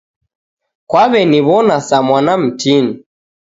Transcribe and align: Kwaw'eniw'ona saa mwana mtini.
Kwaw'eniw'ona 0.89 1.75
saa 1.87 2.05
mwana 2.07 2.33
mtini. 2.41 2.93